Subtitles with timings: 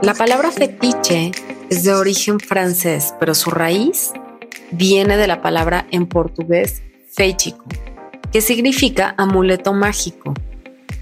[0.00, 1.32] La palabra fetiche
[1.70, 4.12] es de origen francés, pero su raíz
[4.70, 7.64] viene de la palabra en portugués feichico,
[8.32, 10.34] que significa amuleto mágico.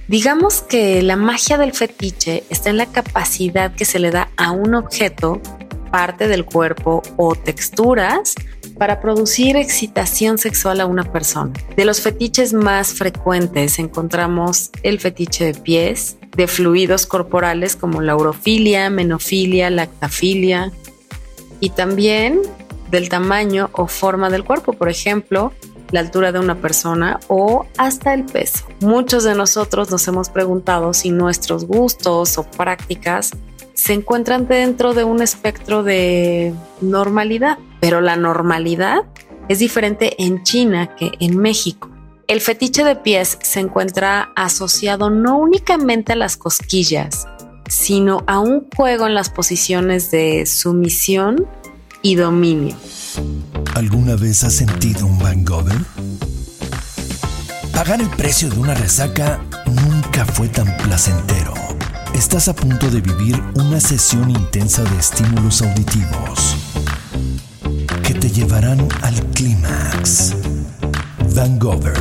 [0.08, 4.52] Digamos que la magia del fetiche está en la capacidad que se le da a
[4.52, 5.42] un objeto,
[5.92, 8.34] parte del cuerpo o texturas
[8.78, 11.52] para producir excitación sexual a una persona.
[11.76, 18.16] De los fetiches más frecuentes encontramos el fetiche de pies, de fluidos corporales como la
[18.16, 20.72] urofilia, menofilia, lactafilia
[21.60, 22.40] y también
[22.90, 25.52] del tamaño o forma del cuerpo, por ejemplo,
[25.90, 28.66] la altura de una persona o hasta el peso.
[28.80, 33.30] Muchos de nosotros nos hemos preguntado si nuestros gustos o prácticas
[33.74, 39.02] se encuentran dentro de un espectro de normalidad, pero la normalidad
[39.48, 41.88] es diferente en China que en México.
[42.26, 47.28] El fetiche de pies se encuentra asociado no únicamente a las cosquillas,
[47.68, 51.46] sino a un juego en las posiciones de sumisión
[52.02, 52.74] y dominio.
[53.76, 55.78] ¿Alguna vez has sentido un hangover?
[57.72, 61.54] Pagar el precio de una resaca nunca fue tan placentero.
[62.16, 66.56] Estás a punto de vivir una sesión intensa de estímulos auditivos
[68.26, 70.34] te llevarán al clímax.
[71.32, 71.96] Vangover.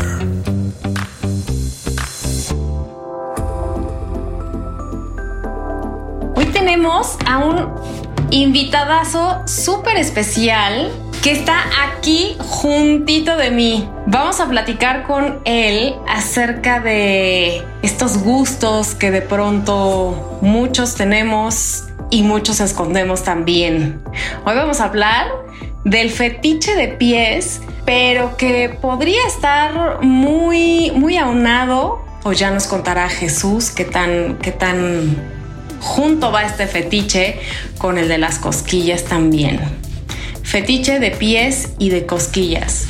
[6.35, 7.69] Hoy tenemos a un
[8.31, 13.87] invitadazo súper especial que está aquí juntito de mí.
[14.07, 22.23] Vamos a platicar con él acerca de estos gustos que de pronto muchos tenemos y
[22.23, 24.01] muchos escondemos también.
[24.43, 25.44] Hoy vamos a hablar
[25.85, 33.07] del fetiche de pies, pero que podría estar muy, muy aunado, o ya nos contará
[33.07, 35.15] Jesús qué tan, qué tan
[35.79, 37.39] junto va este fetiche
[37.77, 39.61] con el de las cosquillas también
[40.45, 42.85] fetiche de pies y de cosquillas.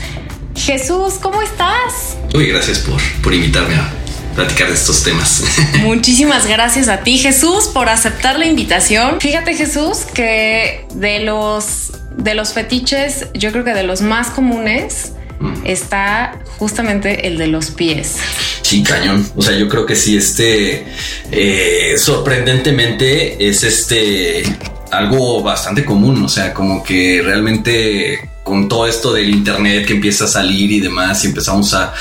[0.55, 2.15] Jesús, ¿cómo estás?
[2.33, 3.91] Uy, gracias por, por invitarme a
[4.35, 5.43] platicar de estos temas.
[5.79, 9.19] Muchísimas gracias a ti, Jesús, por aceptar la invitación.
[9.19, 15.13] Fíjate, Jesús, que de los, de los fetiches, yo creo que de los más comunes
[15.39, 15.65] mm.
[15.65, 18.17] está justamente el de los pies.
[18.61, 19.27] Sí, cañón.
[19.35, 20.85] O sea, yo creo que sí, este
[21.31, 24.43] eh, sorprendentemente es este
[24.91, 30.25] algo bastante común, o sea, como que realmente con todo esto del internet que empieza
[30.25, 31.93] a salir y demás, y empezamos a,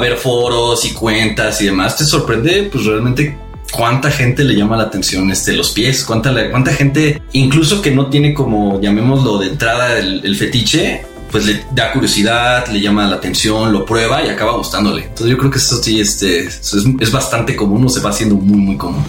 [0.00, 3.36] ver foros y cuentas y demás, te sorprende pues realmente
[3.70, 8.06] cuánta gente le llama la atención este los pies, cuánta, cuánta gente, incluso que no
[8.06, 13.72] tiene como, llamémoslo de entrada el, fetiche, pues le da curiosidad, le llama la atención,
[13.72, 15.04] lo prueba y acaba gustándole.
[15.04, 18.34] Entonces yo creo que eso sí este, es, es bastante común o se va haciendo
[18.34, 19.04] muy, muy común.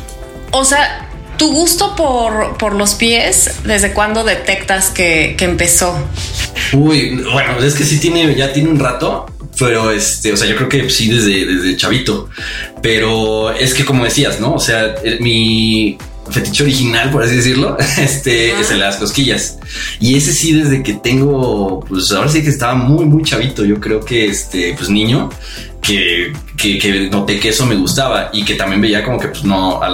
[0.51, 1.07] O sea,
[1.41, 5.97] ¿Tu gusto por, los pies, desde cuándo detectas que, empezó?
[6.71, 9.25] Uy, bueno, es que sí tiene, ya tiene un rato,
[9.61, 12.29] pero este, o sea, yo creo que sí desde, desde chavito,
[12.81, 14.55] pero es que como decías, ¿no?
[14.55, 15.99] O sea, mi
[16.31, 19.59] fetiche original, por así decirlo, este es el de las cosquillas.
[19.99, 23.79] Y ese sí, desde que tengo, pues ahora sí que estaba muy, muy chavito, yo
[23.79, 25.29] creo que este, pues niño,
[25.79, 29.79] que, que, noté que eso me gustaba y que también veía como que pues no
[29.79, 29.89] a,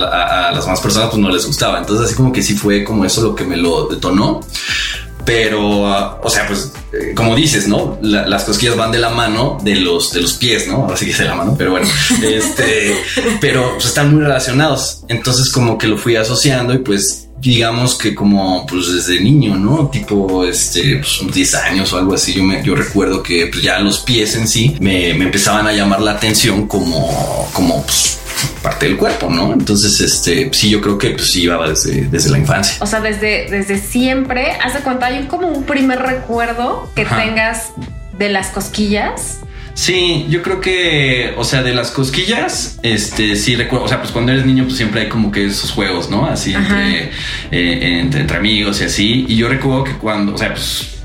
[0.53, 1.79] las más personas pues no les gustaba.
[1.79, 4.39] Entonces así como que sí fue como eso lo que me lo detonó.
[5.27, 7.99] Pero, ah, o sea, pues eh, como dices, ¿no?
[8.01, 10.87] las cosquillas van de la mano de los, de los pies, ¿no?
[10.87, 11.85] Así que es de la mano, pero bueno,
[12.23, 12.95] este,
[13.41, 15.03] pero pues, están muy relacionados.
[15.09, 19.89] Entonces como que lo fui asociando y pues digamos que como pues desde niño, ¿no?
[19.89, 23.79] Tipo, este, pues 10 años o algo así, yo, me, yo recuerdo que pues, ya
[23.79, 28.17] los pies en sí me, me, empezaban a llamar la atención como, como pues,
[28.61, 29.53] parte del cuerpo, ¿no?
[29.53, 32.77] Entonces, este, sí, yo creo que pues sí iba desde, desde la infancia.
[32.81, 37.71] O sea, desde, desde siempre, hace cuánto hay como un primer recuerdo que tengas
[38.17, 39.39] de las cosquillas.
[39.73, 44.11] Sí, yo creo que, o sea, de las cosquillas, este, sí recuerdo, o sea, pues
[44.11, 46.25] cuando eres niño, pues siempre hay como que esos juegos, ¿no?
[46.25, 47.11] Así entre,
[47.51, 49.25] eh, entre, amigos y así.
[49.27, 50.96] Y yo recuerdo que cuando, o sea, pues,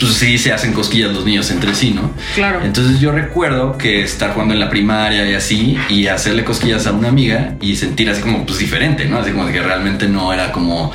[0.00, 2.10] pues sí se hacen cosquillas los niños entre sí, ¿no?
[2.34, 2.62] Claro.
[2.64, 6.92] Entonces yo recuerdo que estar jugando en la primaria y así, y hacerle cosquillas a
[6.92, 9.18] una amiga y sentir así como, pues diferente, ¿no?
[9.18, 10.92] Así como de que realmente no era como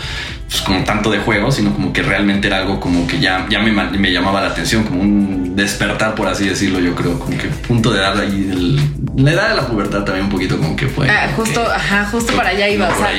[0.48, 3.60] pues, como tanto de juego, sino como que realmente era algo como que ya, ya
[3.60, 7.48] me, me, llamaba la atención, como un despertar, por así decirlo, yo creo, como que
[7.48, 8.80] punto de edad ahí,
[9.18, 11.10] la edad de la pubertad también un poquito como que fue.
[11.10, 13.10] Ah, justo, ajá, justo para allá iba, o sea,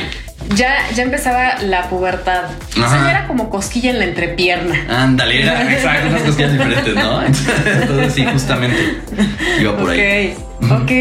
[0.55, 2.45] ya, ya empezaba la pubertad.
[2.73, 4.87] O sea, era como cosquilla en la entrepierna.
[4.89, 7.23] Ándale, era exacto, unas cosquillas diferentes, ¿no?
[7.27, 8.99] Entonces sí, justamente
[9.61, 10.35] iba por ahí.
[10.61, 10.93] Ok, ok.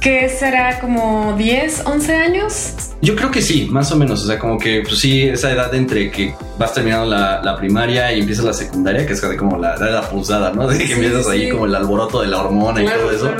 [0.00, 2.74] ¿qué será como 10, 11 años?
[3.00, 4.22] Yo creo que sí, más o menos.
[4.22, 8.20] O sea, como que pues sí, esa edad entre que vas terminando la, primaria y
[8.20, 10.66] empiezas la secundaria, que es como la edad la pulsada, ¿no?
[10.66, 13.30] De que empiezas ahí como el alboroto de la hormona y todo eso.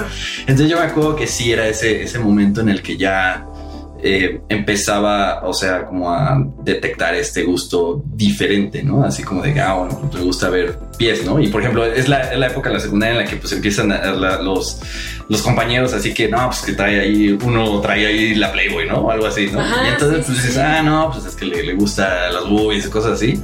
[0.41, 3.47] Entonces yo me acuerdo que sí era ese, ese momento en el que ya
[4.03, 9.05] eh, empezaba, o sea, como a detectar este gusto diferente, ¿no?
[9.05, 11.41] Así como de, ah, bueno, me gusta ver pies, ¿no?
[11.41, 13.91] Y por ejemplo, es la, la época de la secundaria en la que pues empiezan
[13.91, 14.81] a, los,
[15.29, 18.99] los compañeros, así que no, pues que trae ahí, uno trae ahí la Playboy, ¿no?
[18.99, 19.61] O algo así, ¿no?
[19.61, 22.89] y entonces pues dices, ah, no, pues es que le, le gusta las boobies y
[22.89, 23.43] cosas así.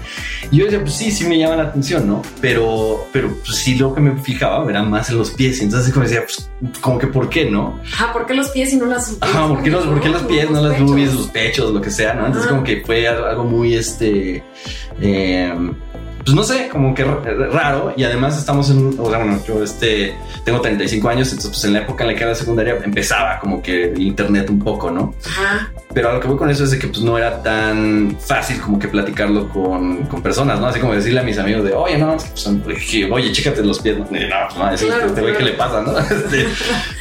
[0.52, 2.22] Y yo decía, pues sí, sí me llama la atención, ¿no?
[2.40, 5.60] Pero, pero pues sí, lo que me fijaba era más en los pies.
[5.60, 6.48] Y entonces como decía, pues
[6.80, 7.80] como que ¿por qué no?
[7.98, 10.22] Ah, ¿por qué los pies y no las Ajá, ¿por qué los, ¿por qué los
[10.22, 12.26] pies, no las boobies, los pechos, lo que sea, ¿no?
[12.26, 14.44] Entonces como que fue algo muy, este...
[15.00, 15.52] Eh,
[16.28, 17.94] pues no sé, como que raro.
[17.96, 20.14] Y además estamos en, o sea, bueno, yo este,
[20.44, 23.62] tengo 35 años, entonces pues en la época en la que era secundaria empezaba como
[23.62, 25.14] que internet un poco, ¿no?
[25.26, 25.72] Ajá.
[25.94, 28.60] Pero a lo que voy con eso es de que pues no era tan fácil
[28.60, 30.66] como que platicarlo con, con personas, ¿no?
[30.66, 32.14] Así como decirle a mis amigos de, oye, no,
[32.62, 33.96] pues, oye, chécate los pies.
[33.96, 35.98] No, no, no, eso claro, te ve que le pasa, ¿no?
[36.08, 36.46] Este,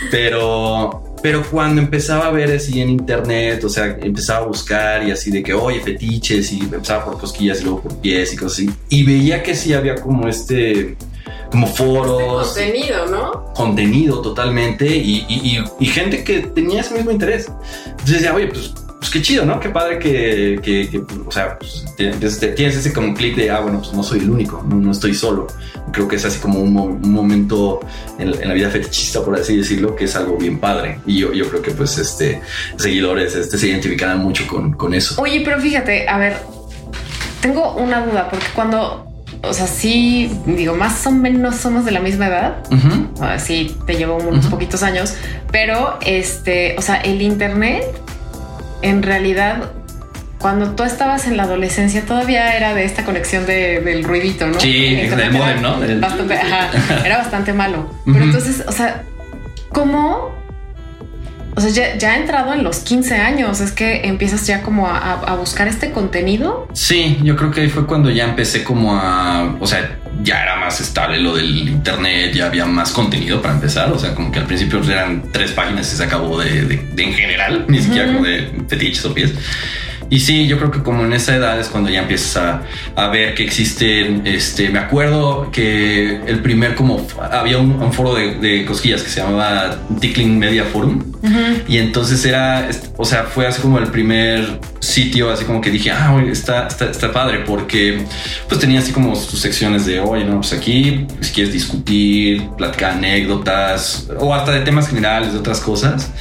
[0.10, 5.12] pero pero cuando empezaba a ver así en internet, o sea, empezaba a buscar y
[5.12, 8.60] así de que, oye, fetiches y empezaba por cosquillas y luego por pies y cosas
[8.60, 8.70] así.
[8.88, 10.96] Y veía que sí había como este,
[11.52, 12.48] como foros.
[12.48, 13.54] Este contenido, ¿no?
[13.54, 17.52] Contenido totalmente y, y, y, y, gente que tenía ese mismo interés.
[17.88, 19.60] Entonces decía, oye, pues pues qué chido, ¿no?
[19.60, 23.94] Qué padre que, que, o sea, pues, tienes ese como clic de, ah, bueno, pues
[23.94, 25.48] no soy el único, no, no estoy solo.
[25.92, 27.80] Creo que es así como un, un momento
[28.18, 31.00] en, la vida fetichista, por así decirlo, que es algo bien padre.
[31.06, 32.42] Y yo, yo creo que pues este
[32.78, 35.22] seguidores este, se identificarán mucho con, con eso.
[35.22, 36.38] Oye, pero fíjate, a ver,
[37.42, 39.08] tengo una duda, porque cuando
[39.44, 42.64] o sea, sí, digo, más o menos somos de la misma edad.
[43.22, 45.14] Así te llevo unos poquitos años,
[45.52, 47.86] pero este, o sea, el Internet
[48.82, 49.72] en realidad
[50.40, 54.60] cuando tú estabas en la adolescencia todavía era de esta conexión del ruidito, ¿no?
[54.60, 55.84] Sí, del modem, ¿no?
[57.06, 57.92] era bastante malo.
[58.06, 59.04] Pero entonces, o sea,
[59.70, 60.37] ¿cómo?
[61.58, 65.14] O sea, ya, ya, entrado en los 15 años, es que empiezas ya como a,
[65.14, 66.68] a, buscar este contenido.
[66.74, 70.58] Sí, yo creo que ahí fue cuando ya empecé como a, o sea, ya era
[70.58, 73.92] más estable lo del internet, ya había más contenido para empezar.
[73.92, 77.14] O sea, como que al principio eran tres páginas y se acabó de, de, en
[77.14, 79.34] general, ni siquiera como de fetiches o pies.
[80.10, 82.62] Y sí, yo creo que como en esa edad es cuando ya empiezas a,
[82.96, 88.36] a ver que existen, este, me acuerdo que el primer como había un, foro de,
[88.36, 91.04] de, cosquillas que se llamaba Tickling Media Forum.
[91.68, 95.92] Y entonces era, o sea, fue así como el primer sitio, así como que dije,
[95.92, 98.06] ah, está, está, está padre porque
[98.48, 102.92] pues tenía así como sus secciones de, oye, no, pues aquí si quieres discutir, platicar
[102.92, 106.12] anécdotas o hasta de temas generales, de otras cosas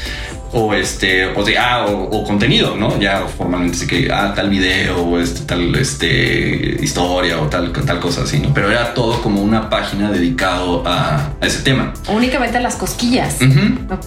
[0.56, 5.02] o este o de ah o, contenido no ya formalmente sí que ah tal video
[5.02, 9.42] o este tal este historia o tal tal cosa así no pero era todo como
[9.42, 11.92] una página dedicado a, ese tema.
[12.08, 13.38] Únicamente a las cosquillas.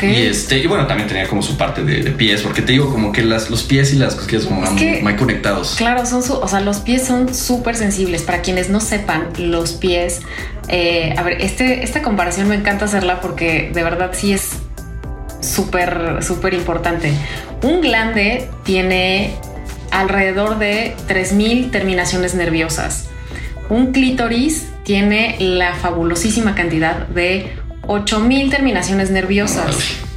[0.01, 3.11] Y este y bueno también tenía como su parte de, pies porque te digo como
[3.11, 5.75] que las los pies y las cosquillas como muy, conectados.
[5.77, 9.73] claro son su, o sea los pies son súper sensibles para quienes no sepan los
[9.73, 10.21] pies
[10.67, 14.53] eh, a ver este esta comparación me encanta hacerla porque de verdad sí es
[15.41, 17.13] súper, súper importante.
[17.63, 19.33] Un glande tiene
[19.91, 23.09] alrededor de 3.000 terminaciones nerviosas.
[23.69, 27.53] Un clítoris tiene la fabulosísima cantidad de
[27.83, 29.75] 8.000 terminaciones nerviosas.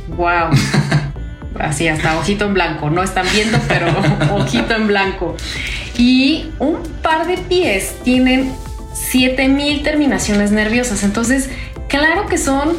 [0.08, 0.50] ¡Wow!
[1.58, 2.90] Así hasta ojito en blanco.
[2.90, 3.86] No están viendo, pero
[4.34, 5.36] ojito en blanco.
[5.98, 8.52] Y un par de pies tienen
[8.94, 11.02] 7000 terminaciones nerviosas.
[11.02, 11.50] Entonces,
[11.88, 12.72] claro que son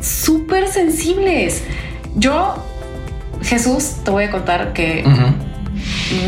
[0.00, 1.62] súper sensibles.
[2.16, 2.56] Yo,
[3.42, 5.04] Jesús, te voy a contar que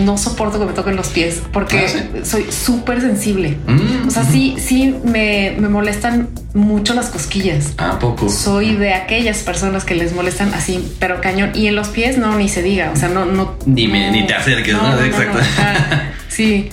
[0.05, 3.57] no soporto que me toquen los pies porque ah, soy súper sensible.
[3.67, 7.75] Mm, o sea, sí, sí me, molestan mucho las cosquillas.
[7.79, 8.29] ¿A poco?
[8.29, 11.53] Soy de aquellas personas que les molestan así, pero cañón.
[11.55, 12.91] Y en los pies no, ni se diga.
[12.93, 13.57] O sea, no, no.
[13.67, 15.03] Ni, ni te acerques, ¿no?
[15.03, 15.39] Exacto.
[16.29, 16.69] sí.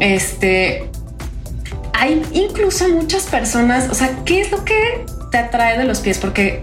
[0.00, 0.88] Este.
[1.92, 3.88] Hay incluso muchas personas.
[3.90, 6.18] O sea, ¿qué es lo que te atrae de los pies?
[6.18, 6.60] Porque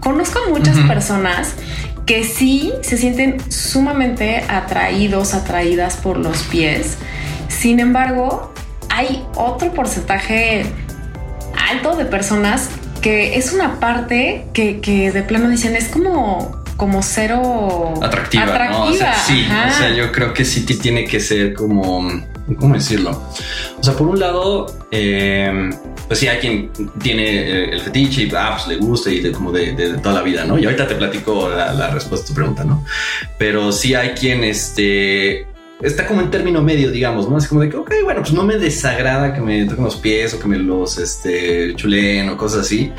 [0.00, 1.54] conozco muchas personas
[2.06, 6.96] que sí se sienten sumamente atraídos, atraídas por los pies.
[7.48, 8.52] Sin embargo,
[8.88, 10.64] hay otro porcentaje
[11.70, 12.70] alto de personas
[13.02, 19.14] que es una parte que, de plano dicen es como como cero atractiva.
[19.14, 22.06] sí, o sea, yo creo que sí tiene que ser como
[22.58, 23.20] ¿cómo decirlo?
[23.78, 25.70] O sea, por un lado, eh,
[26.06, 26.70] pues sí hay quien
[27.02, 30.22] tiene eh, el fetiche y ah, pues le gusta y de, como de, toda la
[30.22, 30.58] vida, ¿no?
[30.58, 32.84] Y ahorita te platico la, respuesta a tu pregunta, ¿no?
[33.38, 35.46] Pero sí hay quien este
[35.82, 37.36] está como en término medio, digamos, ¿no?
[37.36, 40.32] Así como de que, ok, bueno, pues no me desagrada que me toquen los pies
[40.32, 42.92] o que me los este, chulen o cosas así.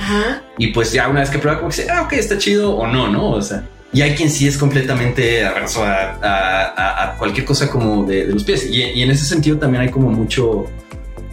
[0.60, 2.86] Y pues ya una vez que prueba, como que dice, ah, ok, está chido o
[2.86, 3.32] no, ¿no?
[3.32, 3.64] O sea,
[3.94, 8.66] y hay quien sí es completamente averso a, cualquier cosa como de, los pies.
[8.70, 10.66] Y, y, en ese sentido también hay como mucho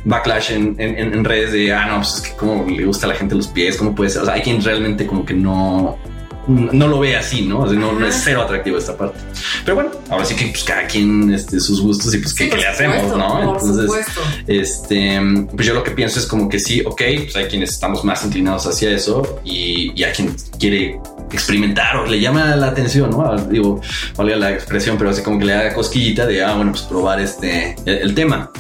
[0.05, 3.15] backlash en, en, redes de, ah, no, pues es que como le gusta a la
[3.15, 4.23] gente los pies, cómo puede ser.
[4.23, 5.99] O sea, hay quien realmente como que no,
[6.47, 7.67] no lo ve así, ¿no?
[7.67, 9.19] no, es cero atractivo esta parte.
[9.65, 12.67] Pero bueno, ahora sí que pues cada quien este, sus gustos y pues qué, le
[12.67, 13.55] hacemos, ¿no?
[13.55, 13.91] Entonces,
[14.47, 15.21] este,
[15.55, 18.25] pues yo lo que pienso es como que sí, ok, pues hay quienes estamos más
[18.25, 21.01] inclinados hacia eso y, y hay quien quiere
[21.35, 23.37] experimentar o le llama la atención, ¿no?
[23.47, 23.81] Digo,
[24.17, 27.21] valga la expresión, pero así como que le da cosquillita de, ah, bueno, pues probar
[27.21, 28.51] este, el tema.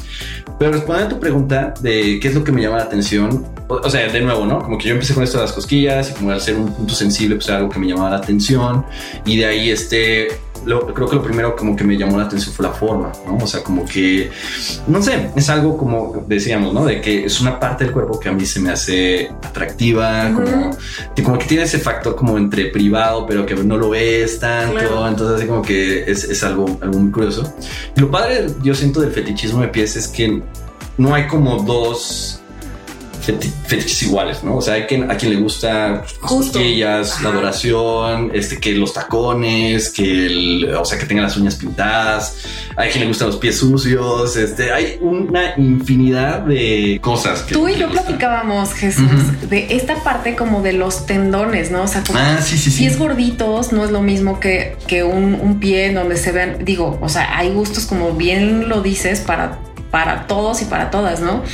[0.58, 3.90] Pero respondiendo a tu pregunta de qué es lo que me llama la atención, o,
[3.90, 4.62] sea, de nuevo, ¿no?
[4.62, 6.94] Como que yo empecé con esto de las cosquillas y como al ser un punto
[6.94, 8.84] sensible, pues era algo que me llamaba la atención
[9.24, 10.28] y de ahí este
[10.64, 13.36] creo que lo primero como que me llamó la atención fue la forma, ¿no?
[13.36, 14.30] O sea, como que,
[14.86, 16.84] no sé, es algo como decíamos, ¿no?
[16.84, 20.70] De que es una parte del cuerpo que a mí se me hace atractiva, como,
[21.14, 25.06] que, como que tiene ese factor como entre privado, pero que no lo es tanto,
[25.06, 27.54] entonces así como que es, es algo, algo muy curioso.
[27.96, 30.42] Y lo padre, yo siento del fetichismo de pies es que
[30.96, 32.40] no hay como dos
[33.24, 34.56] fetiches iguales, ¿no?
[34.56, 38.92] O sea, hay quien, a quien le gusta las cosquillas, la adoración, este, que los
[38.92, 42.36] tacones, que el, o sea, que tenga las uñas pintadas,
[42.76, 47.42] hay quien le gustan los pies sucios, este, hay una infinidad de cosas.
[47.42, 51.82] Que Tú y yo platicábamos, Jesús, de esta parte como de los tendones, ¿no?
[51.82, 55.34] O sea, como ah, sí, sí, pies gorditos no es lo mismo que, que un,
[55.34, 59.20] un pie en donde se vean, digo, o sea, hay gustos como bien lo dices
[59.20, 59.58] para
[59.94, 61.44] para todos y para todas, ¿no?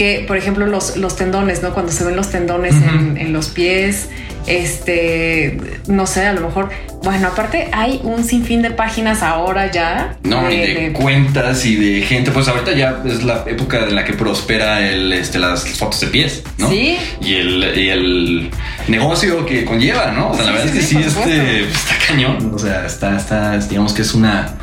[0.00, 1.74] Que, por ejemplo, los, los tendones, ¿no?
[1.74, 4.08] Cuando se ven los tendones en, los pies,
[4.46, 6.70] este, no sé, a lo mejor,
[7.02, 10.16] bueno, aparte hay un sinfín de páginas ahora ya.
[10.22, 14.06] No, y de, cuentas y de gente, pues ahorita ya es la época en la
[14.06, 16.70] que prospera el, este, las fotos de pies, ¿no?
[16.70, 16.96] Sí.
[17.20, 18.50] Y el, y el
[18.88, 20.30] negocio que conlleva, ¿no?
[20.30, 23.92] O sea, la verdad es que sí, este, está cañón, o sea, está, está, digamos
[23.92, 24.56] que es una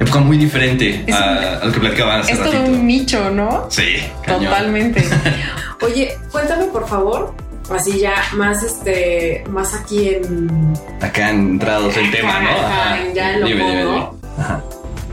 [0.00, 3.66] época muy diferente a, lo que platicaba hace Es todo un nicho, ¿no?
[3.70, 3.96] Sí.
[4.26, 5.04] Totalmente.
[5.82, 7.34] Oye, cuéntame por favor,
[7.70, 10.74] así ya más este, más aquí en...
[11.00, 13.14] Acá entrados en tema, ¿no?
[13.14, 13.86] ya en lo dime,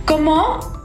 [0.06, 0.78] ¿Cómo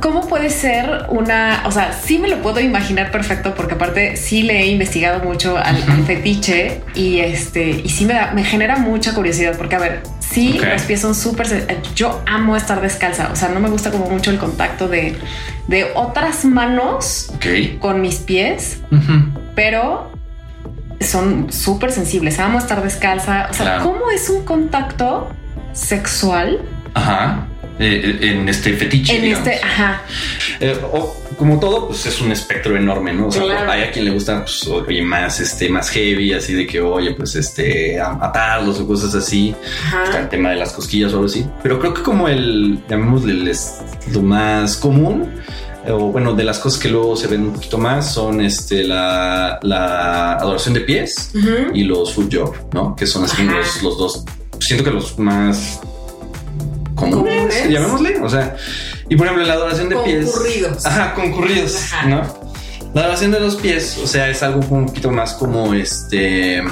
[0.00, 4.42] ¿Cómo puede ser una, o sea, sí me lo puedo imaginar perfecto porque aparte sí
[4.42, 9.56] le he investigado mucho al, fetiche y este, y sí me, me genera mucha curiosidad
[9.56, 10.02] porque a ver,
[10.34, 11.46] sí, los pies son súper,
[11.94, 15.16] yo amo estar descalza, o sea, no me gusta como mucho el contacto de,
[15.68, 17.32] de otras manos
[17.80, 18.80] con mis pies,
[19.54, 20.10] pero
[21.00, 25.28] son súper sensibles, amo estar descalza, o sea, ¿cómo es un contacto
[25.72, 26.60] sexual?
[26.94, 29.16] Ajá eh, en este fetiche.
[29.16, 30.02] En este, ajá.
[30.60, 33.26] Eh, o, como todo, pues es un espectro enorme, ¿no?
[33.26, 36.66] O sea, hay a quien le gusta, pues, oye, más, este, más heavy, así de
[36.66, 39.54] que, oye, pues, este, atarlos o cosas así.
[40.16, 41.44] el tema de las cosquillas o algo así.
[41.62, 43.52] Pero creo que como el, llamémosle,
[44.12, 45.32] lo más común,
[45.88, 49.58] o bueno, de las cosas que luego se ven un poquito más son este la,
[49.62, 51.32] la adoración de pies
[51.74, 52.96] y los foot job, ¿no?
[52.96, 54.24] Que son así los, los dos.
[54.60, 55.80] Siento que los más
[56.94, 57.33] comunes,
[57.68, 58.20] llamémosle.
[58.20, 58.56] O sea,
[59.08, 60.26] y por ejemplo, la adoración de pies.
[60.26, 60.86] Concurridos.
[60.86, 62.22] Ajá, concurridos, ¿no?
[62.94, 66.62] La adoración de los pies, o sea, es algo un poquito más como este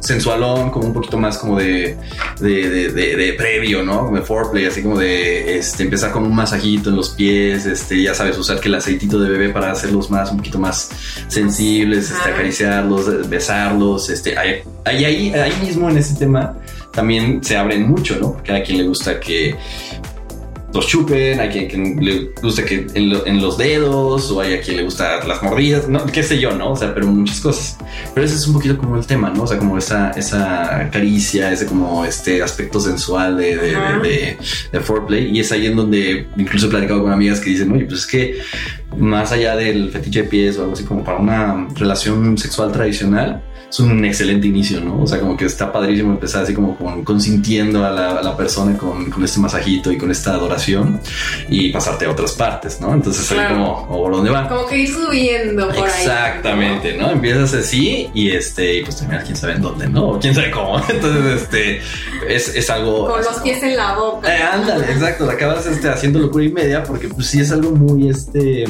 [0.00, 1.96] sensualón, como un poquito más como de,
[2.40, 4.10] de, de, previo, ¿no?
[4.10, 8.14] De foreplay, así como de este, empezar con un masajito en los pies, este, ya
[8.14, 10.90] sabes, usar que el aceitito de bebé para hacerlos más, un poquito más
[11.28, 16.56] sensibles, este, acariciarlos, besarlos, este, ahí, ahí, ahí mismo en ese tema
[16.92, 18.32] también se abren mucho, ¿no?
[18.32, 19.56] Porque a quien le gusta que
[20.72, 24.84] los chupen, hay quien, le gusta que en, los dedos, o hay a quien le
[24.84, 26.72] gusta las mordidas, no, qué sé yo, ¿no?
[26.72, 27.78] O sea, pero muchas cosas.
[28.14, 29.44] Pero ese es un poquito como el tema, ¿no?
[29.44, 34.36] O sea, como esa, esa caricia, ese como este aspecto sensual de, de,
[34.72, 35.34] de, foreplay.
[35.34, 38.06] Y es ahí en donde incluso he platicado con amigas que dicen, oye, pues es
[38.06, 38.38] que
[38.96, 43.42] más allá del fetiche de pies o algo así como para una relación sexual tradicional,
[43.70, 45.02] es un excelente inicio, ¿no?
[45.02, 48.36] O sea, como que está padrísimo empezar así como con, consintiendo a la, a la
[48.36, 51.00] persona con, con, este masajito y con esta adoración
[51.50, 52.94] y pasarte a otras partes, ¿no?
[52.94, 53.54] Entonces, claro.
[53.54, 54.48] como, ¿o por dónde va?
[54.48, 56.98] Como que ir subiendo por Exactamente, ahí.
[56.98, 57.10] ¿no?
[57.10, 60.08] Empiezas así y este, y pues terminas quién sabe en dónde, ¿no?
[60.08, 60.80] O quién sabe cómo.
[60.88, 61.80] Entonces, este,
[62.26, 63.06] es, es algo.
[63.06, 64.34] Con los pies en la boca.
[64.34, 65.28] Eh, ándale, exacto.
[65.28, 68.64] Acabas este, haciendo locura y media porque, pues sí, es algo muy, este,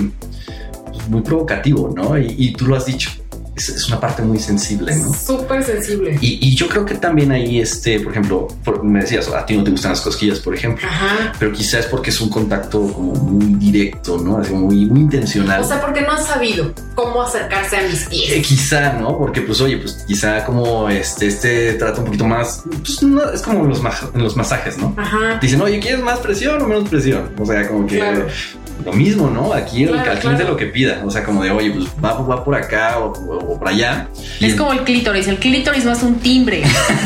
[0.93, 2.19] pues, muy provocativo, ¿no?
[2.19, 3.11] Y, y tú lo has dicho
[3.59, 5.13] es, es, una parte muy sensible, ¿no?
[5.13, 6.19] Súper sensible.
[6.21, 9.57] Y, y, yo creo que también ahí, este, por ejemplo, por, me decías, a ti
[9.57, 11.33] no te gustan las cosquillas, por ejemplo, Ajá.
[11.39, 14.39] pero quizás porque es un contacto como muy directo, ¿no?
[14.39, 15.63] Así muy, muy intencional.
[15.63, 18.33] O sea, porque no has sabido cómo acercarse a mis pies.
[18.33, 19.17] Eh, quizá, ¿no?
[19.19, 23.43] Porque, pues, oye, pues quizá como este, este trata un poquito más, pues no, es
[23.43, 23.81] como los,
[24.15, 24.95] en los masajes, ¿no?
[24.97, 25.39] Ajá.
[25.41, 27.31] Dicen, oye, ¿quieres más presión o menos presión?
[27.39, 28.27] O sea, como que Claro.
[28.91, 29.53] Lo mismo, ¿no?
[29.53, 30.53] Aquí el, Claro, al cliente claro.
[30.53, 33.53] lo que pida, o sea, como de, oye, pues va, va por acá o, o-
[33.55, 34.09] o por allá.
[34.41, 35.29] Y Es como el clítoris.
[35.29, 36.63] El clítoris no es un timbre.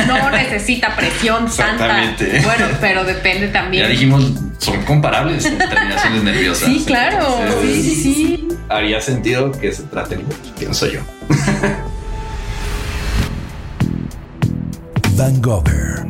[0.06, 2.02] No necesita presión santa.
[2.02, 2.40] Exactamente.
[2.44, 3.84] Bueno, pero depende también.
[3.84, 4.24] Ya dijimos,
[4.58, 6.68] son comparables terminaciones nerviosas.
[6.68, 7.26] Sí, claro.
[7.44, 8.48] Entonces, Sí, sí, sí.
[8.68, 11.00] Haría sentido que se traten igual, pienso yo.
[15.16, 16.06] Van Gogher.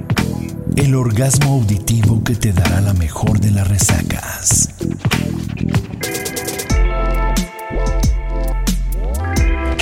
[0.76, 4.70] El orgasmo auditivo que te dará la mejor de las resacas.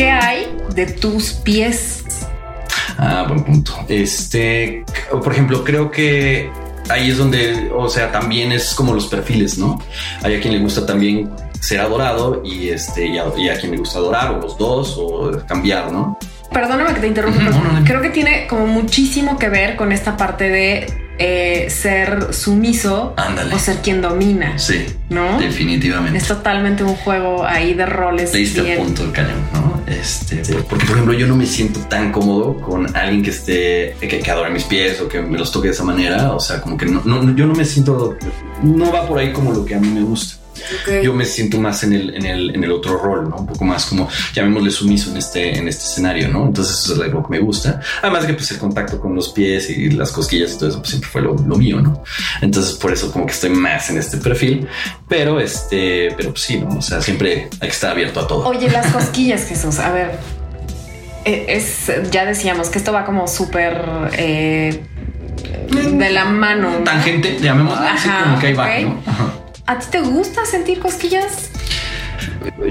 [0.01, 2.05] ¿Qué hay de tus pies?
[2.97, 3.75] Ah, buen punto.
[3.87, 6.51] Este, por ejemplo, creo que
[6.89, 9.79] ahí es donde, o sea, también es como los perfiles, ¿no?
[10.23, 11.29] Hay a quien le gusta también
[11.61, 14.97] ser adorado y este, y a, y a quien le gusta adorar, o los dos,
[14.99, 16.19] o cambiar, ¿no?
[16.51, 17.85] Perdóname que te interrumpa, pero no, no, no.
[17.85, 23.55] creo que tiene como muchísimo que ver con esta parte de eh, ser sumiso Ándale.
[23.55, 25.39] o ser quien domina, Sí, ¿no?
[25.39, 26.17] definitivamente.
[26.17, 28.33] Es totalmente un juego ahí de roles.
[28.33, 28.81] Le diste bien.
[28.81, 29.70] a punto el cañón, ¿no?
[29.91, 30.37] Este,
[30.69, 34.31] porque por ejemplo yo no me siento tan cómodo con alguien que esté, que, que
[34.31, 36.87] adore mis pies o que me los toque de esa manera, o sea, como que
[36.87, 38.17] no, no- yo no me siento,
[38.63, 40.40] no va por ahí como lo que a mí me gusta.
[40.83, 41.03] Ok.
[41.03, 43.37] Yo me siento más en el, en el, en el otro rol, ¿no?
[43.37, 46.47] Un poco más como, llamémosle sumiso en este, en este escenario, ¿no?
[46.47, 47.81] Entonces eso es algo que me gusta.
[48.03, 50.91] Además que pues el contacto con los pies y las cosquillas y todo eso pues,
[50.91, 52.03] siempre fue lo, lo mío, ¿no?
[52.43, 54.67] Entonces por eso como que estoy más en este perfil,
[55.09, 56.79] pero este, pero pues sí, ¿no?
[56.79, 58.47] O sea, siempre hay que estar abierto a todo.
[58.49, 60.19] Oye, las cosquillas, Jesús, a ver.
[61.25, 64.83] eh, Es, ya decíamos que esto va como súper eh,
[65.93, 66.71] de la mano.
[66.79, 66.85] ¿no?
[66.85, 68.79] Tangente, llamémosle, así como que ahí va.
[68.81, 69.03] ¿no?
[69.07, 69.33] Ajá.
[69.71, 71.49] ¿A ti te gusta sentir cosquillas?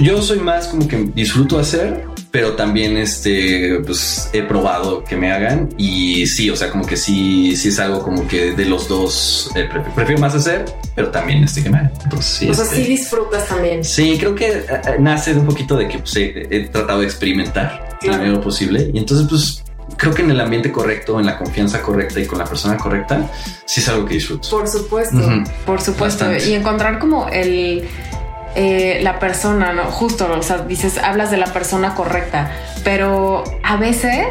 [0.02, 5.32] Yo soy más como que disfruto hacer, pero también este, pues he probado que me
[5.32, 8.90] hagan y sí, o sea, como que sí, sí es algo como que de los
[8.90, 11.94] dos eh, pre- prefiero más hacer, pero también este que me hagan.
[12.04, 13.82] Entonces, sí, O sea, este, sí disfrutas también.
[13.86, 17.00] Sí, creo que eh, eh, nace de un poquito de que pues, he, he tratado
[17.00, 18.18] de experimentar Claro.
[18.18, 19.64] lo mayor posible y entonces pues
[20.00, 23.30] creo que en el ambiente correcto, en la confianza correcta y con la persona correcta,
[23.66, 24.50] sí es algo que disfruto.
[24.50, 25.18] Por supuesto,
[25.66, 26.26] por supuesto.
[26.26, 26.50] Bastante.
[26.50, 27.88] Y encontrar como el
[28.56, 29.84] eh, la persona, ¿no?
[29.84, 32.52] Justo, o sea, dices, hablas de la persona correcta,
[32.84, 34.26] pero a veces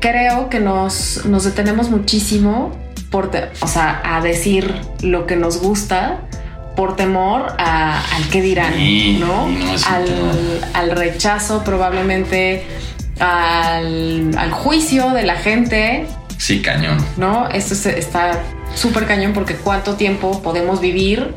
[0.00, 2.72] creo que nos, nos detenemos muchísimo
[3.10, 6.20] por, te- o sea, a decir lo que nos gusta
[6.76, 9.48] por temor a- al que dirán, Sí, ¿no?
[9.48, 12.64] no al, al rechazo, probablemente
[13.20, 16.06] al, al juicio de la gente,
[16.38, 16.98] Sí, cañón.
[17.16, 17.48] ¿no?
[17.48, 18.42] Esto es- está
[18.74, 21.32] súper cañón porque cuánto tiempo podemos vivir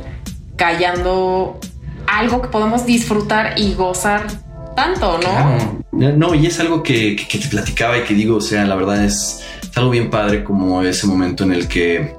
[0.58, 1.60] callando
[2.08, 4.28] algo que podemos disfrutar y gozar
[4.76, 5.20] tanto, ¿no?
[5.20, 5.80] Claro.
[5.92, 8.76] No, y es algo que, que- que te platicaba y que digo, o sea, la
[8.76, 12.16] verdad es, es algo bien padre como ese momento en el que,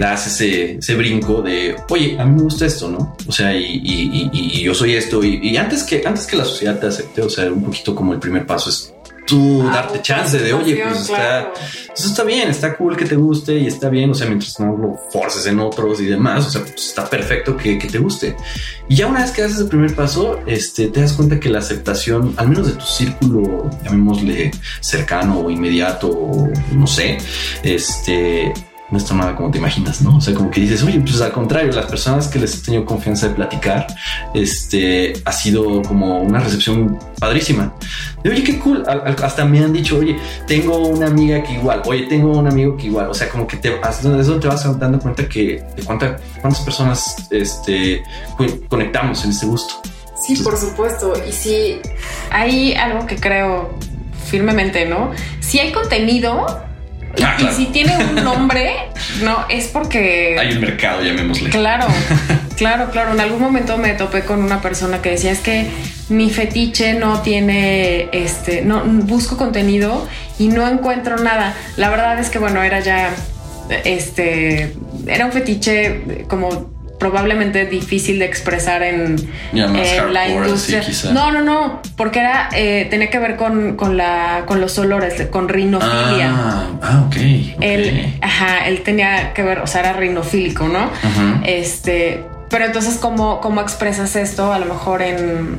[0.00, 3.16] das ese, ese brinco de, oye, a mí me gusta esto, ¿no?
[3.26, 5.22] O sea, y, y- y- y yo soy esto.
[5.24, 8.18] Y, antes, que, antes que la sociedad te acepte, o sea, un poquito como el
[8.18, 8.92] primer paso es
[9.24, 11.52] tú darte chance de, oye, pues está, Claro.
[11.96, 14.76] eso está bien, está cool que te guste y está bien, o sea, mientras no
[14.76, 18.34] lo forces en otros y demás, o sea, pues está perfecto que, que te guste.
[18.88, 21.60] Y ya una vez que haces el primer paso, este, te das cuenta que la
[21.60, 24.50] aceptación, al menos de tu círculo, llamémosle
[24.80, 27.16] cercano o inmediato, o no sé,
[27.62, 28.52] este,
[28.92, 30.18] no está nada como te imaginas, ¿no?
[30.18, 32.84] O sea, como que dices, oye, pues al contrario, las personas que les he tenido
[32.84, 33.86] confianza de platicar,
[34.34, 37.74] este, ha sido como una recepción padrísima.
[38.22, 38.84] De, oye, qué cool.
[38.86, 42.76] Al- hasta me han dicho, oye, tengo una amiga que igual, oye, tengo un amigo
[42.76, 43.08] que igual.
[43.10, 46.60] O sea, como que te vas, eso te vas dando cuenta que de cuánta- cuántas
[46.62, 48.02] personas este,
[48.36, 49.74] co- conectamos en este gusto.
[50.24, 51.14] Sí, por supuesto.
[51.28, 51.80] Y si
[52.30, 53.70] hay algo que creo
[54.26, 55.10] firmemente, ¿no?
[55.40, 56.46] Si hay contenido,
[57.22, 57.52] Ah, claro.
[57.52, 58.72] y si tiene un nombre,
[59.22, 60.36] no, es porque...
[60.38, 61.50] Hay un mercado, llamémosle.
[61.50, 61.86] Claro,
[62.56, 63.12] claro, claro.
[63.12, 65.66] En algún momento me topé con una persona que decía es que
[66.08, 71.54] mi fetiche no tiene, este, no busco contenido y no encuentro nada.
[71.76, 73.10] La verdad es que bueno, era ya,
[73.84, 74.74] este,
[75.06, 76.71] era un fetiche como
[77.02, 79.16] probablemente difícil de expresar en,
[79.52, 80.84] más la industria.
[80.84, 84.78] sí, no, no, no, porque era eh, tenía que ver con, con la con los
[84.78, 86.30] olores, con rinofilia.
[86.32, 87.16] Ah, ah, ok.
[87.56, 87.60] ok.
[87.60, 90.84] Él, ajá, él tenía que ver, o sea, era rinofílico, ¿no?
[90.84, 91.40] Ujú.
[91.44, 94.52] Este, pero entonces, ¿cómo, cómo expresas esto?
[94.52, 95.58] A lo mejor en,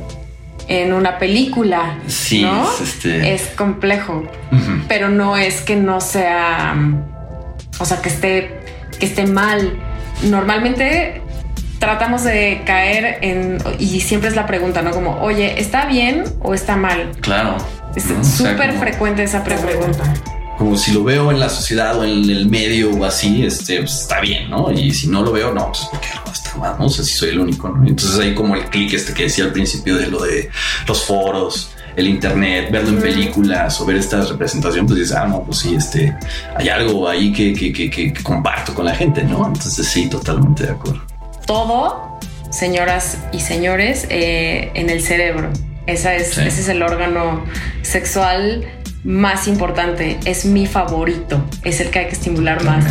[0.68, 1.98] en una película.
[2.06, 2.70] Sí, ¿no?
[2.72, 4.24] es este- Es complejo,
[4.88, 6.74] pero no es que no sea,
[7.78, 8.60] o sea, que esté,
[8.98, 9.76] que esté mal.
[10.22, 11.20] Normalmente
[11.78, 14.90] tratamos de caer en, y siempre es la pregunta, ¿no?
[14.92, 17.10] Como, oye, ¿está bien o está mal?
[17.20, 17.56] Claro.
[17.96, 18.20] Es ¿no?
[18.20, 20.14] O sea, súper frecuente esa pregunta.
[20.58, 24.00] como si lo veo en la sociedad o en el medio o así, este, pues,
[24.02, 24.70] está bien, ¿no?
[24.72, 26.86] Y si no lo veo, no, pues porque algo está mal, ¿no?
[26.86, 27.86] O sea, si soy el único, ¿no?
[27.86, 30.50] Entonces ahí como el clic este que decía al principio de lo de
[30.86, 35.44] los foros, el internet, verlo en películas o ver esta representación, pues dices, ah, no,
[35.44, 36.12] pues sí, este,
[36.56, 39.46] hay algo ahí que, que- que comparto con la gente, ¿no?
[39.46, 41.00] Entonces sí, totalmente de acuerdo.
[41.46, 42.18] Todo,
[42.50, 45.50] señoras y señores, eh, en el cerebro.
[45.86, 46.40] Esa es, Sí.
[46.40, 47.44] Ese es el órgano
[47.82, 48.64] sexual
[49.04, 50.18] más importante.
[50.24, 51.44] Es mi favorito.
[51.62, 52.84] Es el que hay que estimular más.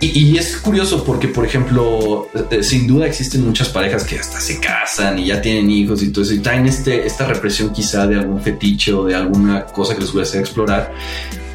[0.00, 4.40] Y, y es curioso porque, por ejemplo, eh, sin duda existen muchas parejas que hasta
[4.40, 8.06] se casan y ya tienen hijos y todo eso y traen este, esta represión quizá
[8.06, 10.92] de algún fetiche o de alguna cosa que les gustaría explorar.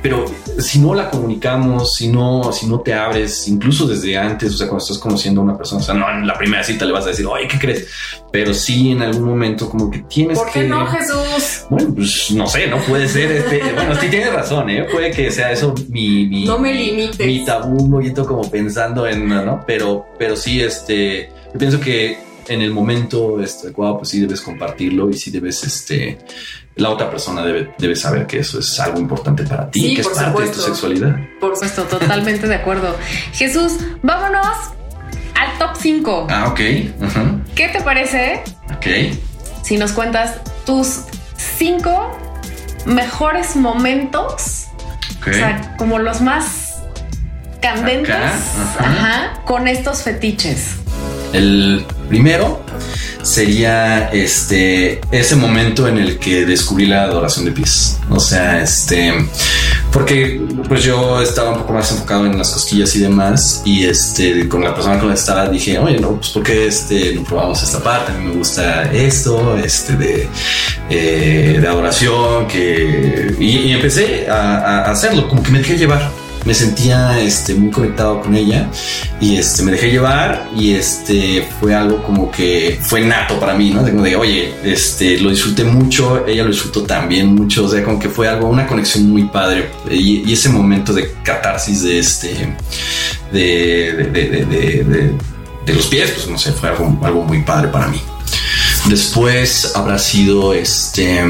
[0.05, 0.23] Pero
[0.59, 4.67] si no la comunicamos, si no, si no te abres, incluso desde antes, o sea,
[4.67, 7.05] cuando estás conociendo a una persona, o sea, no en la primera cita le vas
[7.05, 7.87] a decir, oye, ¿qué crees?
[8.31, 10.61] Pero sí en algún momento como que tienes ¿Por que...
[10.61, 11.65] qué no, Jesús?
[11.71, 13.61] Bueno, pues no sé, no puede ser este.
[13.73, 14.85] Bueno, sí tienes razón, ¿eh?
[14.91, 16.27] Puede que sea eso mi.
[16.27, 17.25] mi No me mi- limites.
[17.25, 19.63] Mi tabú un poquito como pensando en, ¿no?
[19.65, 21.31] Pero, pero sí, este.
[21.51, 25.63] Yo pienso que en el momento este, adecuado, pues sí debes compartirlo y sí debes,
[25.63, 26.19] este.
[26.75, 30.01] La otra persona debe, debe saber que eso es algo importante para ti, Sí, que
[30.01, 31.15] es parte de tu sexualidad.
[31.39, 32.95] Por supuesto, totalmente de acuerdo.
[33.33, 34.45] Jesús, vámonos
[35.35, 36.27] al top 5.
[36.29, 36.57] Ah, ok.
[37.55, 38.43] ¿Qué te parece
[38.75, 38.87] Ok.
[39.63, 40.35] si nos cuentas
[40.65, 41.01] tus
[41.57, 42.17] cinco
[42.85, 44.67] mejores momentos.
[45.21, 46.75] O sea, como los más
[47.61, 48.33] candentes Acá,
[48.79, 50.75] ajá, con estos fetiches.
[51.33, 52.61] El primero
[53.25, 57.99] sería este ese momento en el que descubrí la adoración de pies.
[58.09, 59.13] O sea, este
[59.91, 64.47] porque pues yo estaba un poco más enfocado en las cosquillas y demás y este
[64.47, 67.63] con la persona con la que estaba dije, "Oye, no, pues porque este no probamos
[67.63, 70.29] esta parte, a mí me gusta esto, este de
[70.89, 76.53] eh, de adoración que y, empecé a, a hacerlo, como que me dejé llevar me
[76.53, 78.69] sentía este, muy conectado con ella
[79.19, 83.71] y este, me dejé llevar y este, fue algo como que fue nato para mí,
[83.71, 83.81] ¿no?
[83.81, 87.97] Como de, oye, este, lo disfruté mucho, ella lo disfrutó también mucho, o sea, como
[87.99, 92.55] que fue algo, una conexión muy padre y, ese momento de catarsis de este,
[93.31, 95.13] de, de- de-
[95.65, 97.99] de los pies, pues no sé, fue algo, algo muy padre para mí.
[98.87, 101.23] Después habrá sido este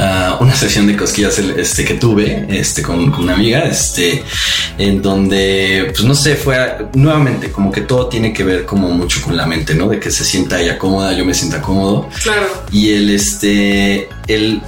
[0.00, 4.24] ah, una sesión de cosquillas este, que tuve este, con, con una amiga, este,
[4.78, 6.56] en donde, pues no sé, fue
[6.94, 9.88] nuevamente como que todo tiene que ver como mucho con la mente, ¿no?
[9.88, 12.08] De que se sienta ella cómoda, yo me sienta cómodo.
[12.22, 12.46] Claro.
[12.72, 14.62] Y él, este, él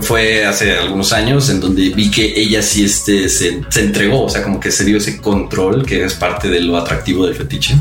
[0.00, 4.28] fue hace algunos años en donde vi que ella sí este, se, se entregó, o
[4.28, 7.74] sea, como que se dio ese control que es parte de lo atractivo del fetiche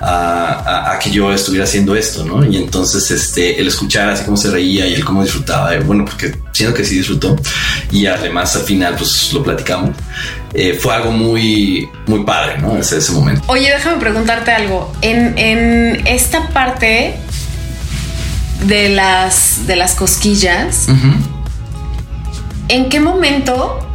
[0.00, 0.52] a,
[0.88, 2.44] a- a que yo estuviera haciendo esto, ¿no?
[2.44, 6.04] Y entonces este, el escuchar así como se reía y el cómo disfrutaba, eh, bueno,
[6.04, 7.36] porque siento que sí disfrutó
[7.90, 9.90] y además al final pues lo platicamos,
[10.54, 12.76] eh, fue algo muy, muy padre, ¿no?
[12.76, 13.42] Ese, ese momento.
[13.48, 14.92] Oye, déjame preguntarte algo.
[15.02, 17.16] En, en esta parte
[18.66, 20.86] de las, de las cosquillas,
[22.68, 23.86] ¿en qué momento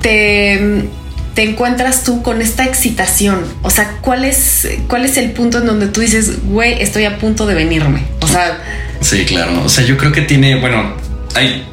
[0.00, 0.88] te,
[1.34, 3.44] te encuentras tú con esta excitación?
[3.62, 7.18] O sea, ¿cuál es, ¿cuál es el punto en donde tú dices, güey, estoy a
[7.18, 8.04] punto de venirme?
[8.20, 8.58] O sea,
[9.00, 9.62] Sí, claro.
[9.64, 10.94] O sea, yo creo que tiene, bueno,
[11.34, 11.66] hay.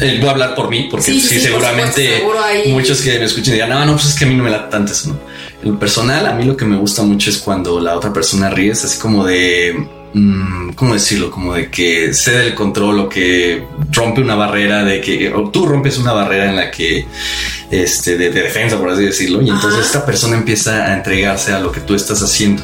[0.00, 3.00] eh, voy a hablar por mí, porque Sí, sí, sí, sí, por seguramente supuesto, muchos
[3.02, 4.92] que me escuchen digan, no, no, pues es que a mí no me late tanto
[4.92, 5.18] eso, ¿no?
[5.62, 8.48] En lo personal, a mí lo que me gusta mucho es cuando la otra persona
[8.50, 9.88] ríe, es así como de
[10.74, 11.30] ¿cómo decirlo?
[11.30, 15.66] Como de que cede el control o que rompe una barrera de que, o tú
[15.66, 17.06] rompes una barrera en la que,
[17.70, 21.70] este, de, defensa, por así decirlo, y entonces esta persona empieza a entregarse a lo
[21.70, 22.62] que tú estás haciendo.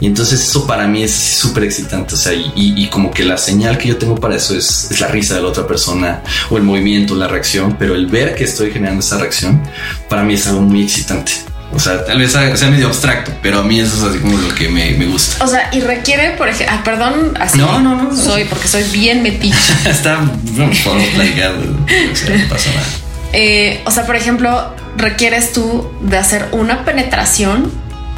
[0.00, 3.76] Y entonces eso para mí es súper excitante, o sea, y, como que la señal
[3.76, 6.62] que yo tengo para eso es, es la risa de la otra persona o el
[6.62, 9.60] movimiento, la reacción, pero el ver que estoy generando esa reacción,
[10.08, 11.32] para mí es algo muy excitante.
[11.74, 14.54] O sea, tal vez sea medio abstracto, pero a mí eso es así como lo
[14.54, 15.44] que me, gusta.
[15.44, 17.58] O sea, y requiere, por ejemplo, ah, perdón, así.
[17.58, 18.16] No, no, no.
[18.16, 19.56] Soy, porque soy bien metiche.
[19.90, 22.86] Está, no podemos platicar, o sea, no pasa nada.
[23.32, 27.72] Eh, o sea, por ejemplo, requieres tú de hacer una penetración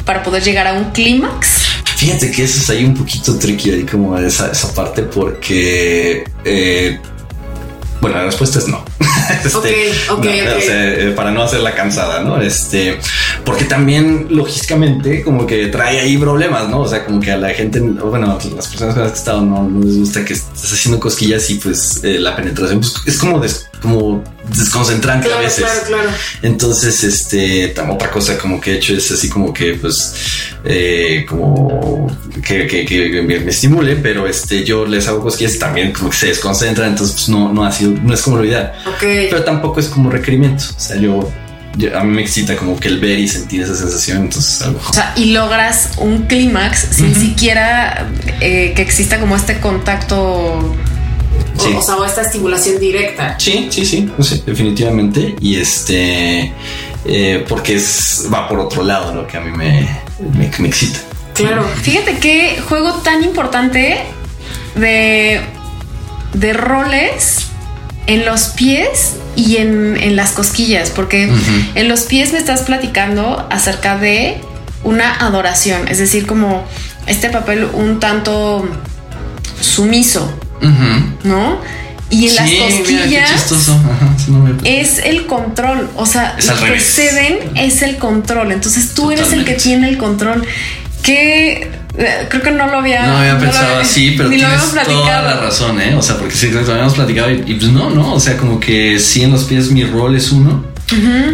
[0.05, 1.65] para poder llegar a un clímax.
[1.97, 6.99] Fíjate que eso es ahí un poquito tricky ahí como esa, esa parte porque eh,
[7.99, 8.85] bueno, la respuesta es no.
[9.43, 12.39] este, eh, para no hacerla cansada, ¿no?
[12.39, 12.99] Este,
[13.47, 16.81] porque también logísticamente como que trae ahí problemas, ¿no?
[16.81, 19.41] O sea, como que a la gente, bueno, las personas con las que he estado
[19.41, 23.41] no, les gusta que estés haciendo cosquillas y pues eh, la penetración pues, es como,
[23.81, 24.21] como
[24.53, 25.63] desconcentrante a veces.
[25.63, 26.09] Claro, claro.
[26.41, 30.13] Entonces, este, otra cosa como que he hecho es así como que pues,
[30.65, 32.05] eh, como
[32.45, 36.17] que, que, que, me, estimule, pero este, yo les hago cosquillas y también como que
[36.17, 38.73] se desconcentran, entonces pues no, no ha sido, no es como lo ideal.
[38.99, 40.65] Pero tampoco es como requerimiento.
[40.75, 41.31] O sea, yo
[41.95, 44.23] a mí me excita como que el ver y sentir esa sensación.
[44.23, 44.79] Entonces, algo.
[44.89, 48.09] O sea, y logras un clímax sin siquiera
[48.41, 50.75] eh, que exista como este contacto.
[51.57, 53.35] O, sea, o esta estimulación directa.
[53.39, 55.35] Sí, sí, sí, sí, definitivamente.
[55.41, 56.53] Y este,
[57.05, 59.87] eh, porque es, va por otro lado lo que a mí me,
[60.33, 60.99] me, me excita.
[61.33, 61.67] Claro.
[61.81, 63.97] Fíjate qué juego tan importante
[64.75, 65.41] de,
[66.33, 67.47] de roles
[68.07, 71.29] en los pies y en, las cosquillas, porque
[71.75, 74.41] en los pies me estás platicando acerca de
[74.83, 76.65] una adoración, es decir, como
[77.05, 78.67] este papel un tanto
[79.59, 80.33] sumiso,
[81.23, 81.59] ¿no?
[82.09, 83.53] Y en las cosquillas
[84.63, 89.43] es el control, o sea, lo que ceden es el control, entonces tú eres el
[89.43, 90.45] que tiene el control.
[91.09, 93.05] Eh, creo que no lo había.
[93.05, 94.47] No había pensado así, pero tienes
[94.85, 95.95] toda la razón, ¿eh?
[95.95, 98.13] O sea, porque sí, lo habíamos platicado y, pues no, no.
[98.13, 100.65] O sea, como que sí en los pies mi rol es uno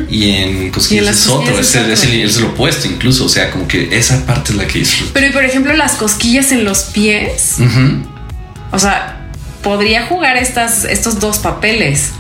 [0.10, 1.60] y en cosquillas es otro.
[1.60, 3.26] Es, es, lo opuesto, incluso.
[3.26, 5.12] O sea, como que esa parte es la que disfruto.
[5.14, 7.58] Pero, por ejemplo, las cosquillas en los pies.
[8.72, 9.30] O sea,
[9.62, 12.12] podría jugar estas, estos dos papeles.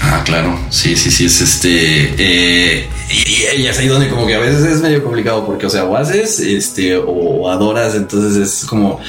[0.00, 4.38] Ah, claro, sí, sí, sí, es este, eh, y, es ahí donde como que a
[4.38, 9.00] veces es medio complicado porque, o sea, o haces, este, o adoras, entonces es como,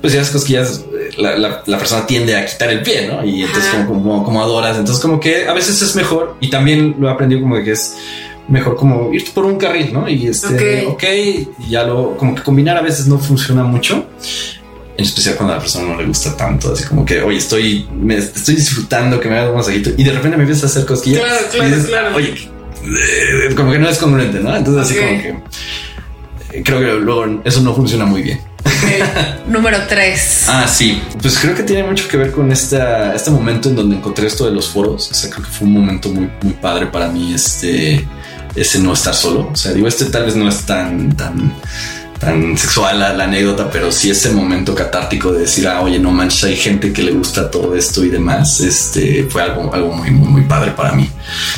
[0.00, 0.84] pues ya las cosquillas,
[1.16, 3.24] la, la, persona tiende a quitar el pie, ¿no?
[3.24, 7.08] Y entonces como, como, adoras, entonces como que a veces es mejor, y también lo
[7.08, 7.96] he aprendido como que es
[8.48, 10.08] mejor como irte por un carril, ¿no?
[10.08, 14.06] Y este, ok, okay ya lo, como que combinar a veces no funciona mucho
[14.96, 17.88] en especial cuando a la persona no le gusta tanto, así como que, oye, estoy,
[17.92, 20.86] me estoy disfrutando que me haga un masajito y de repente me empieza a hacer
[20.86, 21.22] cosquillas.
[21.22, 22.16] Claro, claro, claro.
[22.16, 22.50] Oye,
[22.84, 24.54] eh, como que no es congruente, ¿no?
[24.54, 28.40] Entonces, así como que eh, creo que luego eso no funciona muy bien.
[29.48, 30.44] Número tres.
[30.48, 31.02] Ah, sí.
[31.20, 34.46] Pues creo que tiene mucho que ver con esta, este momento en donde encontré esto
[34.46, 35.10] de los foros.
[35.10, 37.34] O sea, creo que fue un momento muy, muy padre para mí.
[37.34, 38.06] Este,
[38.54, 39.50] ese no estar solo.
[39.52, 41.52] O sea, digo, este tal vez no es tan, tan
[42.24, 46.44] tan sexual la, anécdota, pero sí ese momento catártico de decir, ah, oye, no manches,
[46.44, 50.28] hay gente que le gusta todo esto y demás, este fue algo, algo muy, muy,
[50.28, 51.08] muy padre para mí.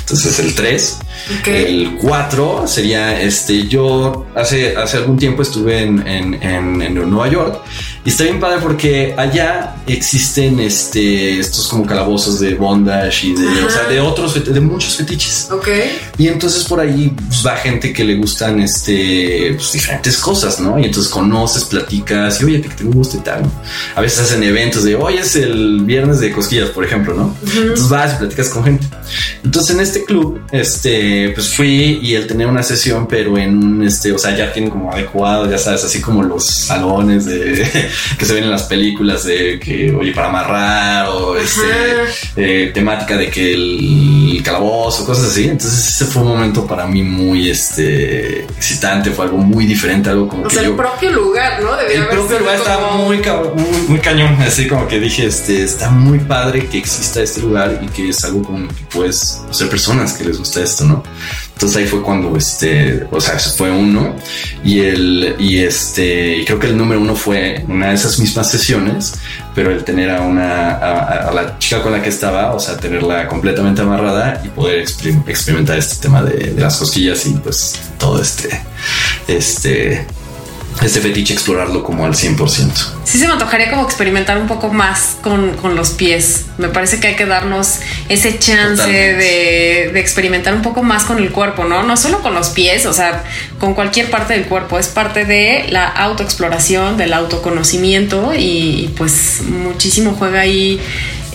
[0.00, 0.98] Entonces el 3,
[1.46, 7.62] el 4 sería, este, yo hace, hace algún tiempo estuve en, en, en Nueva York
[8.06, 13.64] y está bien padre porque allá existen este, estos como calabozos de bondage y de,
[13.64, 15.48] o sea, de otros, de muchos fetiches.
[15.50, 15.66] Ok.
[16.16, 20.78] Y entonces por ahí pues, va gente que le gustan este, pues, diferentes cosas, ¿no?
[20.78, 23.42] Y entonces conoces, platicas y oye, que te gusta y tal.
[23.96, 27.36] A veces hacen eventos de hoy es el viernes de cosquillas, por ejemplo, ¿no?
[27.42, 28.86] Entonces vas y platicas con gente.
[29.42, 33.82] Entonces en este club, este, pues fui y él tenía una sesión, pero en un,
[33.82, 37.66] este, o sea, ya tienen como adecuado, ya sabes, así como los salones de
[38.18, 41.62] que se ven en las películas de que, oye, para amarrar o este,
[42.36, 45.44] eh, temática de que el, calabozo, cosas así.
[45.44, 50.28] Entonces ese fue un momento para mí muy este, excitante, fue algo muy diferente, algo
[50.28, 51.78] como o sea, el propio lugar, ¿no?
[51.80, 53.20] el propio lugar estaba muy,
[53.88, 57.86] muy, cañón, así como que dije, este, está muy padre que exista este lugar y
[57.88, 61.02] que es algo como que puedes ser personas que les gusta esto, ¿no?
[61.56, 64.14] Entonces ahí fue cuando este, o sea, fue uno
[64.62, 69.14] y el, y este, creo que el número uno fue una de esas mismas sesiones,
[69.54, 73.28] pero el tener a una, a, la chica con la que estaba, o sea, tenerla
[73.28, 74.80] completamente amarrada y poder
[75.26, 78.60] experimentar este tema de, las cosquillas y pues todo este,
[79.28, 80.06] este,
[80.82, 82.70] este fetiche explorarlo como al 100%.
[83.04, 86.46] Sí se me antojaría como experimentar un poco más con, con los pies.
[86.58, 91.18] Me parece que hay que darnos ese chance de, de, experimentar un poco más con
[91.18, 91.82] el cuerpo, ¿no?
[91.82, 93.24] No solo con los pies, o sea,
[93.58, 94.78] con cualquier parte del cuerpo.
[94.78, 100.80] Es parte de la autoexploración, del autoconocimiento y pues muchísimo juega ahí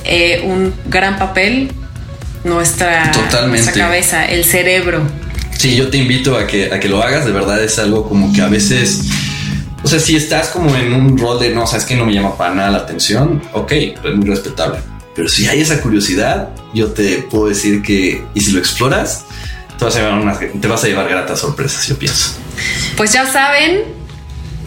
[0.04, 1.72] eh, un gran papel
[2.44, 3.12] nuestra,
[3.48, 5.02] nuestra cabeza, el cerebro.
[5.58, 7.26] Sí, yo te invito a que, a que lo hagas.
[7.26, 9.02] De verdad es algo como que a veces
[9.84, 12.38] o sea, si estás como en un rol de no, sabes que no me llama
[12.38, 14.80] para nada la atención, ok, es muy respetable.
[15.15, 19.26] Pero si hay esa curiosidad, yo te puedo decir que, y si lo exploras,
[19.78, 22.34] te vas a llevar, te vas a llevar gratas sorpresas, yo pienso.
[22.96, 23.82] Pues ya saben,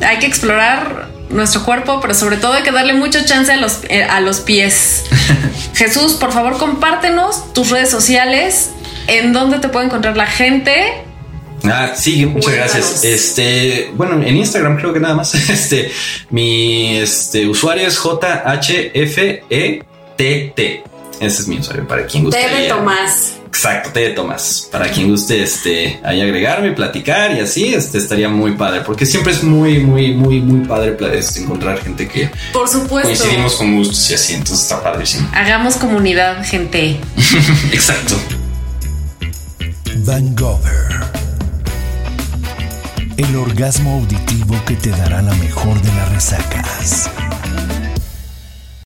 [0.01, 3.81] hay que explorar nuestro cuerpo, pero sobre todo hay que darle mucha chance a los,
[3.89, 5.05] eh, a los pies.
[5.75, 8.71] Jesús, por favor, compártenos tus redes sociales,
[9.07, 11.05] en dónde te puede encontrar la gente
[11.65, 13.05] Ah, sí, muchas gracias.
[13.05, 15.35] Este, bueno, en Instagram creo que nada más.
[15.55, 15.91] Este,
[16.31, 19.45] mi este, usuario es JHFETT.
[21.21, 22.41] Ese es mi usuario para quien guste.
[22.41, 23.35] T de Tomás.
[23.47, 24.69] Exacto, T de Tomás.
[24.73, 29.33] Para quien guste este, ahí agregarme, platicar y así, este estaría muy padre, porque siempre
[29.33, 34.11] es muy, muy, muy, muy padre este, encontrar gente que por supuesto coincidimos con gustos
[34.11, 35.31] y así, entonces está padrísimo.
[35.33, 36.99] Hagamos comunidad, gente.
[37.73, 38.17] Exacto.
[39.99, 40.35] Van
[43.17, 47.11] el orgasmo auditivo que te dará la mejor de las resacas.